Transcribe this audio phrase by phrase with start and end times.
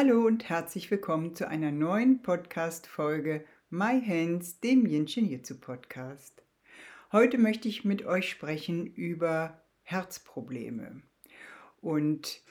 [0.00, 6.40] Hallo und herzlich willkommen zu einer neuen Podcast-Folge My Hands, dem Yinshin Jitsu Podcast.
[7.10, 11.02] Heute möchte ich mit euch sprechen über Herzprobleme.
[11.80, 12.42] Und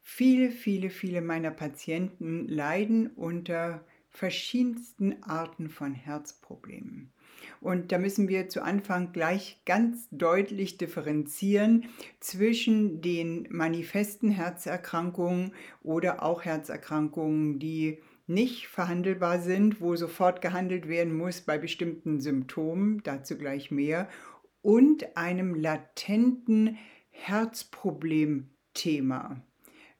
[0.00, 7.12] viele, viele, viele meiner Patienten leiden unter verschiedensten Arten von Herzproblemen.
[7.60, 11.86] Und da müssen wir zu Anfang gleich ganz deutlich differenzieren
[12.18, 21.16] zwischen den manifesten Herzerkrankungen oder auch Herzerkrankungen, die nicht verhandelbar sind, wo sofort gehandelt werden
[21.16, 24.08] muss bei bestimmten Symptomen, dazu gleich mehr,
[24.62, 26.78] und einem latenten
[27.10, 29.42] Herzproblemthema.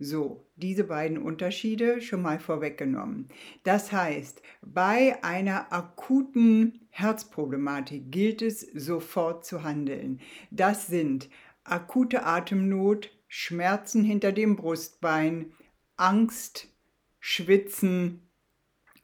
[0.04, 3.28] So, diese beiden Unterschiede schon mal vorweggenommen.
[3.62, 10.20] Das heißt, bei einer akuten Herzproblematik gilt es sofort zu handeln.
[10.50, 11.28] Das sind
[11.62, 15.52] akute Atemnot, Schmerzen hinter dem Brustbein,
[15.96, 16.66] Angst,
[17.20, 18.22] Schwitzen,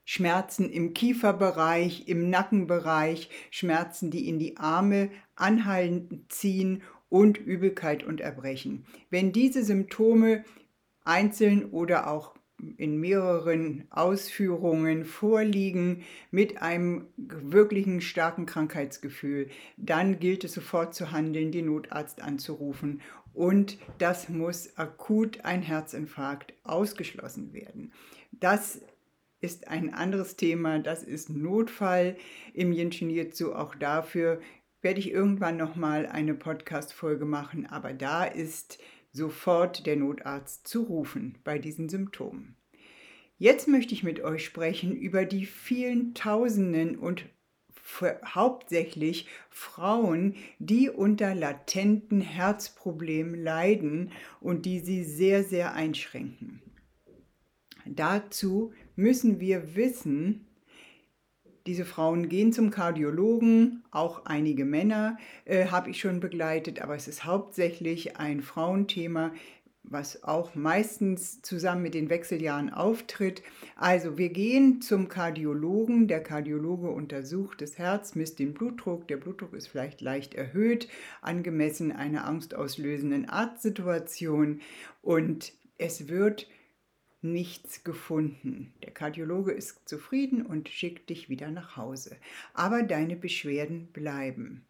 [0.05, 8.21] Schmerzen im Kieferbereich, im Nackenbereich, Schmerzen, die in die Arme anhalten ziehen und Übelkeit und
[8.21, 8.85] Erbrechen.
[9.11, 10.45] Wenn diese Symptome
[11.09, 12.35] einzeln oder auch
[12.77, 21.53] in mehreren Ausführungen vorliegen mit einem wirklichen starken Krankheitsgefühl, dann gilt es sofort zu handeln,
[21.53, 23.01] den Notarzt anzurufen
[23.33, 27.93] und das muss akut ein Herzinfarkt ausgeschlossen werden.
[28.33, 28.81] Das
[29.41, 32.17] ist ein anderes Thema, das ist Notfall
[32.55, 33.53] im Jinshin Jitsu.
[33.53, 34.41] Auch dafür
[34.83, 38.81] werde ich irgendwann nochmal eine Podcast-Folge machen, aber da ist
[39.13, 42.57] sofort der Notarzt zu rufen bei diesen Symptomen.
[43.39, 47.25] Jetzt möchte ich mit euch sprechen über die vielen Tausenden und
[48.25, 56.61] hauptsächlich Frauen, die unter latenten Herzproblemen leiden und die sie sehr, sehr einschränken.
[57.87, 60.48] Dazu müssen wir wissen,
[61.69, 67.07] diese Frauen gehen zum Kardiologen, auch einige Männer äh, habe ich schon begleitet, aber es
[67.07, 69.33] ist hauptsächlich ein Frauenthema,
[69.83, 73.43] was auch meistens zusammen mit den Wechseljahren auftritt.
[73.77, 79.53] Also wir gehen zum Kardiologen, der Kardiologe untersucht das Herz, misst den Blutdruck, der Blutdruck
[79.53, 80.89] ist vielleicht leicht erhöht,
[81.21, 84.61] angemessen einer angstauslösenden Arztsituation.
[85.03, 86.49] Und es wird
[87.21, 88.73] nichts gefunden.
[88.83, 92.17] Der Kardiologe ist zufrieden und schickt dich wieder nach Hause.
[92.55, 94.65] Aber deine Beschwerden bleiben.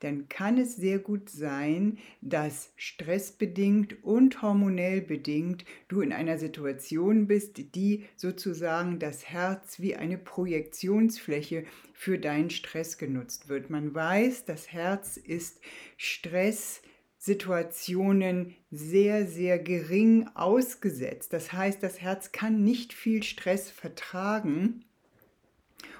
[0.00, 7.26] Dann kann es sehr gut sein, dass stressbedingt und hormonell bedingt du in einer Situation
[7.26, 13.70] bist, die sozusagen das Herz wie eine Projektionsfläche für deinen Stress genutzt wird.
[13.70, 15.62] Man weiß, das Herz ist
[15.96, 16.82] Stress
[17.24, 21.32] Situationen sehr, sehr gering ausgesetzt.
[21.32, 24.84] Das heißt, das Herz kann nicht viel Stress vertragen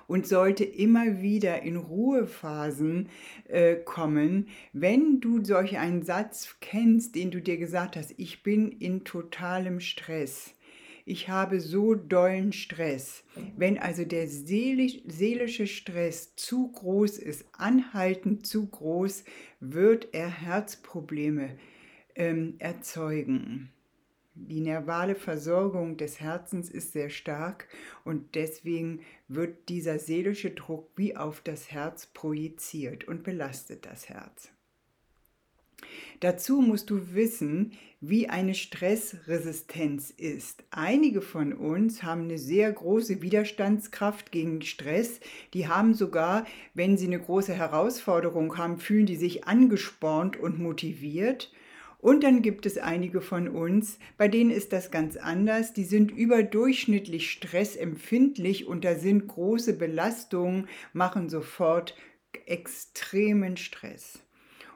[0.06, 3.08] und sollte immer wieder in Ruhephasen
[3.48, 4.48] äh, kommen.
[4.74, 9.80] Wenn du solch einen Satz kennst, den du dir gesagt hast, ich bin in totalem
[9.80, 10.52] Stress,
[11.04, 13.24] ich habe so dollen Stress.
[13.56, 19.24] Wenn also der seelische Stress zu groß ist, anhaltend zu groß,
[19.60, 21.50] wird er Herzprobleme
[22.14, 23.70] ähm, erzeugen.
[24.36, 27.68] Die nervale Versorgung des Herzens ist sehr stark
[28.04, 34.53] und deswegen wird dieser seelische Druck wie auf das Herz projiziert und belastet das Herz.
[36.20, 40.64] Dazu musst du wissen, wie eine Stressresistenz ist.
[40.70, 45.20] Einige von uns haben eine sehr große Widerstandskraft gegen Stress.
[45.54, 51.50] Die haben sogar, wenn sie eine große Herausforderung haben, fühlen die sich angespornt und motiviert.
[51.98, 55.72] Und dann gibt es einige von uns, bei denen ist das ganz anders.
[55.72, 61.96] Die sind überdurchschnittlich stressempfindlich und da sind große Belastungen, machen sofort
[62.44, 64.23] extremen Stress.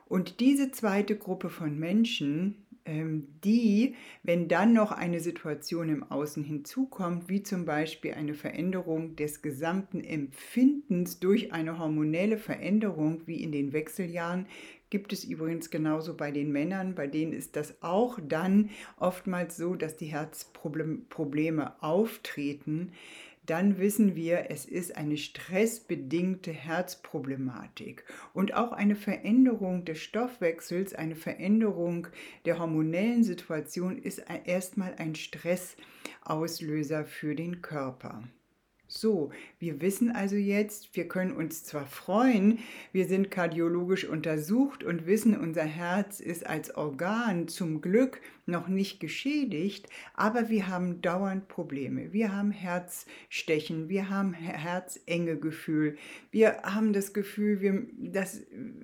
[0.09, 6.43] Und diese zweite Gruppe von Menschen, ähm, die, wenn dann noch eine Situation im Außen
[6.43, 13.53] hinzukommt, wie zum Beispiel eine Veränderung des gesamten Empfindens durch eine hormonelle Veränderung wie in
[13.53, 14.47] den Wechseljahren,
[14.91, 19.75] gibt es übrigens genauso bei den Männern, bei denen ist das auch dann oftmals so,
[19.75, 22.93] dass die Herzprobleme auftreten,
[23.49, 28.05] dann wissen wir, es ist eine stressbedingte Herzproblematik
[28.35, 32.09] und auch eine Veränderung des Stoffwechsels, eine Veränderung
[32.45, 38.23] der hormonellen Situation ist erstmal ein Stressauslöser für den Körper.
[38.91, 42.59] So, wir wissen also jetzt, wir können uns zwar freuen,
[42.91, 48.99] wir sind kardiologisch untersucht und wissen, unser Herz ist als Organ zum Glück noch nicht
[48.99, 52.15] geschädigt, aber wir haben dauernd Probleme.
[52.15, 55.99] Wir haben Herzstechen, wir haben Herzengegefühl,
[56.31, 58.41] wir haben das Gefühl, wir, dass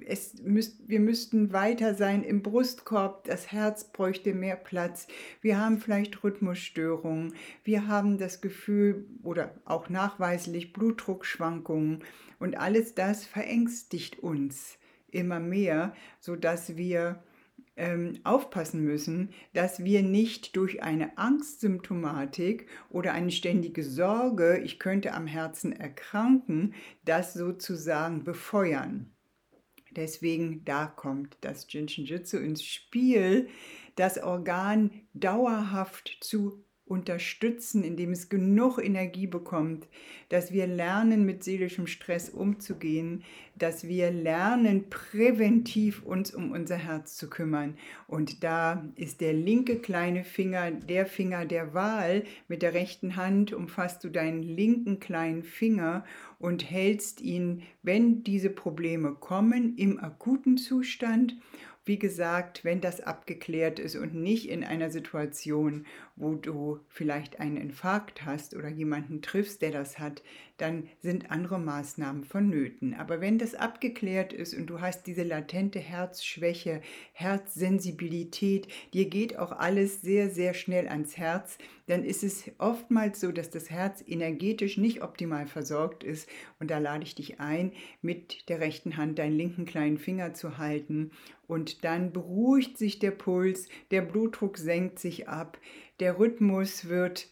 [0.06, 5.08] es müsst, wir müssten weiter sein im Brustkorb, das Herz bräuchte mehr Platz,
[5.40, 7.32] wir haben vielleicht Rhythmusstörungen,
[7.64, 12.04] wir haben das Gefühl oder auch nachweislich Blutdruckschwankungen
[12.38, 14.76] und alles das verängstigt uns
[15.10, 17.22] immer mehr, sodass wir
[17.76, 25.14] ähm, aufpassen müssen, dass wir nicht durch eine Angstsymptomatik oder eine ständige Sorge, ich könnte
[25.14, 26.74] am Herzen erkranken,
[27.04, 29.10] das sozusagen befeuern.
[29.92, 33.48] Deswegen da kommt das Jinshin Jitsu ins Spiel,
[33.94, 39.88] das Organ dauerhaft zu unterstützen, indem es genug Energie bekommt,
[40.28, 43.22] dass wir lernen, mit seelischem Stress umzugehen,
[43.56, 47.78] dass wir lernen, präventiv uns um unser Herz zu kümmern.
[48.06, 52.24] Und da ist der linke kleine Finger der Finger der Wahl.
[52.48, 56.04] Mit der rechten Hand umfasst du deinen linken kleinen Finger
[56.38, 61.36] und hältst ihn, wenn diese Probleme kommen, im akuten Zustand
[61.84, 65.86] wie gesagt, wenn das abgeklärt ist und nicht in einer Situation,
[66.16, 70.22] wo du vielleicht einen Infarkt hast oder jemanden triffst, der das hat,
[70.56, 72.94] dann sind andere Maßnahmen vonnöten.
[72.94, 76.80] Aber wenn das abgeklärt ist und du hast diese latente Herzschwäche,
[77.12, 83.32] Herzsensibilität, dir geht auch alles sehr, sehr schnell ans Herz, dann ist es oftmals so,
[83.32, 86.28] dass das Herz energetisch nicht optimal versorgt ist.
[86.60, 90.56] Und da lade ich dich ein, mit der rechten Hand deinen linken kleinen Finger zu
[90.56, 91.10] halten.
[91.46, 95.58] Und dann beruhigt sich der Puls, der Blutdruck senkt sich ab,
[96.00, 97.28] der Rhythmus wird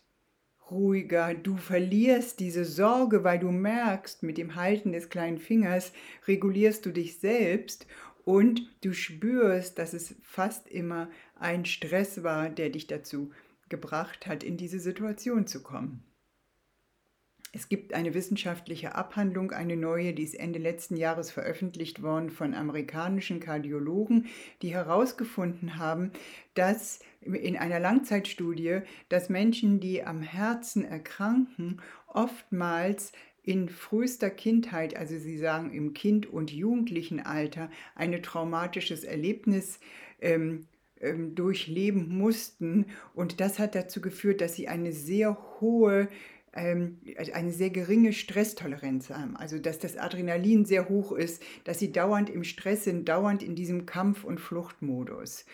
[0.71, 5.93] ruhiger, du verlierst diese Sorge, weil du merkst, mit dem Halten des kleinen Fingers
[6.27, 7.87] regulierst du dich selbst
[8.25, 13.33] und du spürst, dass es fast immer ein Stress war, der dich dazu
[13.69, 16.05] gebracht hat, in diese Situation zu kommen.
[17.55, 22.55] Es gibt eine wissenschaftliche Abhandlung, eine neue, die ist Ende letzten Jahres veröffentlicht worden von
[22.55, 24.27] amerikanischen Kardiologen,
[24.63, 26.13] die herausgefunden haben,
[26.55, 33.13] dass in einer Langzeitstudie, dass Menschen, die am Herzen erkranken, oftmals
[33.43, 39.79] in frühester Kindheit, also Sie sagen im Kind- und Jugendlichenalter, ein traumatisches Erlebnis
[40.21, 40.69] ähm,
[41.03, 42.87] ähm, durchleben mussten.
[43.15, 46.09] Und das hat dazu geführt, dass sie eine sehr hohe
[46.53, 49.37] eine sehr geringe Stresstoleranz haben.
[49.37, 53.55] Also dass das Adrenalin sehr hoch ist, dass sie dauernd im Stress sind, dauernd in
[53.55, 55.47] diesem Kampf- und Fluchtmodus.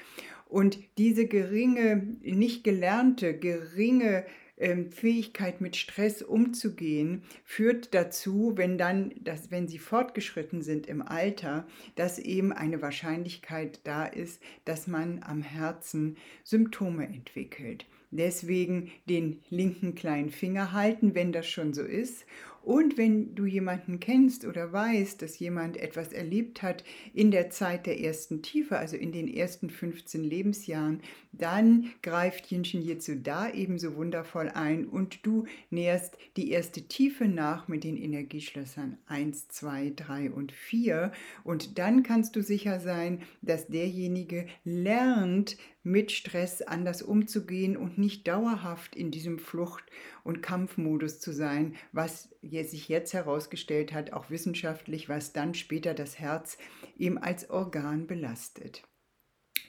[0.47, 4.25] Und diese geringe, nicht gelernte, geringe
[4.57, 11.03] ähm, Fähigkeit mit Stress umzugehen, führt dazu, wenn dann, dass, wenn sie fortgeschritten sind im
[11.03, 17.87] Alter, dass eben eine Wahrscheinlichkeit da ist, dass man am Herzen Symptome entwickelt.
[18.11, 22.25] Deswegen den linken kleinen Finger halten, wenn das schon so ist.
[22.69, 27.87] Und wenn du jemanden kennst oder weißt, dass jemand etwas erlebt hat in der Zeit
[27.87, 31.01] der ersten Tiefe, also in den ersten 15 Lebensjahren,
[31.33, 37.69] dann greift Jinshin Jitsu da ebenso wundervoll ein und du näherst die erste Tiefe nach
[37.69, 41.13] mit den Energieschlössern 1, 2, 3 und 4
[41.45, 45.57] und dann kannst du sicher sein, dass derjenige lernt,
[45.89, 49.91] mit Stress anders umzugehen und nicht dauerhaft in diesem Flucht-
[50.23, 56.19] und Kampfmodus zu sein, was sich jetzt herausgestellt hat, auch wissenschaftlich, was dann später das
[56.19, 56.59] Herz
[56.97, 58.83] eben als Organ belastet.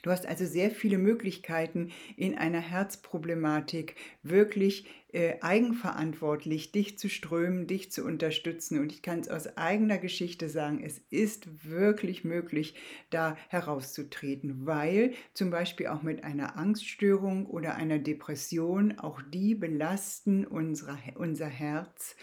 [0.02, 7.66] Du hast also sehr viele Möglichkeiten in einer Herzproblematik wirklich äh, eigenverantwortlich dich zu strömen,
[7.66, 8.78] dich zu unterstützen.
[8.78, 12.74] Und ich kann es aus eigener Geschichte sagen, es ist wirklich möglich,
[13.10, 20.46] da herauszutreten, weil zum Beispiel auch mit einer Angststörung oder einer Depression, auch die belasten
[20.46, 22.14] unsere, unser Herz.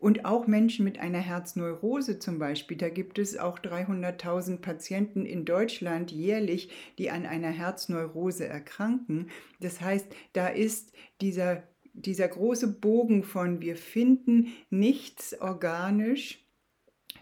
[0.00, 5.44] Und auch Menschen mit einer Herzneurose zum Beispiel, da gibt es auch 300.000 Patienten in
[5.44, 9.30] Deutschland jährlich, die an einer Herzneurose erkranken.
[9.60, 11.62] Das heißt, da ist dieser
[11.94, 16.43] dieser große Bogen von wir finden nichts organisch,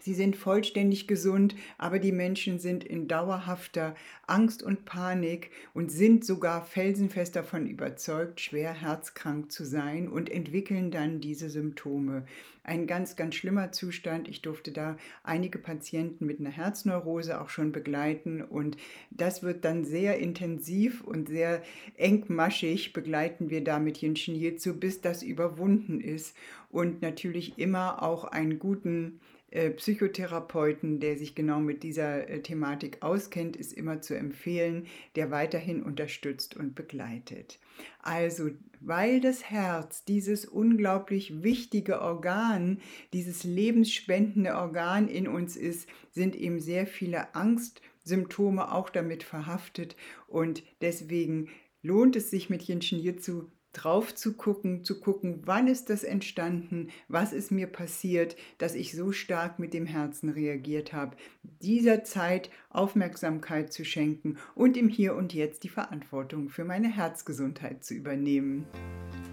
[0.03, 3.95] Sie sind vollständig gesund, aber die Menschen sind in dauerhafter
[4.27, 10.91] Angst und Panik und sind sogar felsenfest davon überzeugt, schwer herzkrank zu sein und entwickeln
[10.91, 12.25] dann diese Symptome.
[12.65, 14.27] Ein ganz, ganz schlimmer Zustand.
[14.27, 18.75] Ich durfte da einige Patienten mit einer Herzneurose auch schon begleiten und
[19.09, 21.63] das wird dann sehr intensiv und sehr
[21.95, 26.35] engmaschig begleiten wir da mit Jinshin Jitsu, bis das überwunden ist
[26.69, 29.21] und natürlich immer auch einen guten
[29.69, 35.83] Psychotherapeuten, der sich genau mit dieser äh, Thematik auskennt, ist immer zu empfehlen, der weiterhin
[35.83, 37.59] unterstützt und begleitet.
[38.01, 42.79] Also, weil das Herz dieses unglaublich wichtige Organ,
[43.13, 49.95] dieses lebensspendende Organ in uns ist, sind eben sehr viele Angstsymptome auch damit verhaftet
[50.27, 51.49] und deswegen
[51.83, 56.89] lohnt es sich mit Jinshin Jitsu drauf zu gucken, zu gucken, wann ist das entstanden,
[57.07, 61.17] was ist mir passiert, dass ich so stark mit dem Herzen reagiert habe,
[61.61, 67.83] dieser Zeit Aufmerksamkeit zu schenken und im Hier und Jetzt die Verantwortung für meine Herzgesundheit
[67.83, 68.67] zu übernehmen.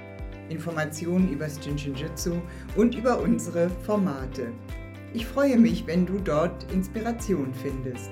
[0.49, 2.33] Informationen über das Jinshinjutsu
[2.75, 4.51] und über unsere Formate.
[5.13, 8.11] Ich freue mich, wenn du dort Inspiration findest.